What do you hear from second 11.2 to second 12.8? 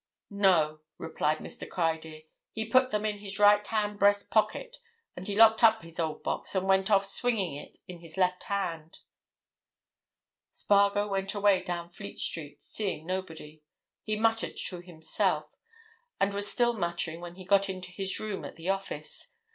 away down Fleet Street,